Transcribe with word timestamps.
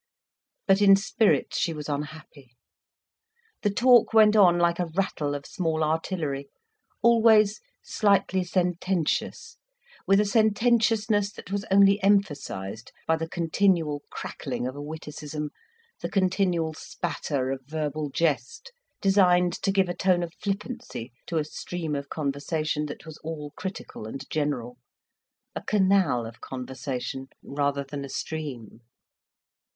But 0.65 0.81
in 0.81 0.95
spirit 0.95 1.53
she 1.53 1.73
was 1.73 1.87
unhappy. 1.87 2.55
The 3.61 3.69
talk 3.69 4.15
went 4.15 4.35
on 4.35 4.57
like 4.57 4.79
a 4.79 4.87
rattle 4.95 5.35
of 5.35 5.45
small 5.45 5.83
artillery, 5.83 6.49
always 7.03 7.61
slightly 7.83 8.43
sententious, 8.43 9.57
with 10.07 10.19
a 10.19 10.25
sententiousness 10.25 11.31
that 11.33 11.51
was 11.51 11.65
only 11.69 12.01
emphasised 12.01 12.91
by 13.05 13.15
the 13.15 13.29
continual 13.29 14.01
crackling 14.09 14.65
of 14.65 14.75
a 14.75 14.81
witticism, 14.81 15.51
the 15.99 16.09
continual 16.09 16.73
spatter 16.73 17.51
of 17.51 17.61
verbal 17.67 18.09
jest, 18.09 18.71
designed 19.01 19.53
to 19.61 19.71
give 19.71 19.87
a 19.87 19.93
tone 19.93 20.23
of 20.23 20.33
flippancy 20.33 21.11
to 21.27 21.37
a 21.37 21.43
stream 21.43 21.93
of 21.95 22.09
conversation 22.09 22.87
that 22.87 23.05
was 23.05 23.19
all 23.19 23.51
critical 23.55 24.07
and 24.07 24.27
general, 24.31 24.77
a 25.53 25.61
canal 25.61 26.25
of 26.25 26.41
conversation 26.41 27.27
rather 27.43 27.83
than 27.83 28.03
a 28.03 28.09
stream. 28.09 28.79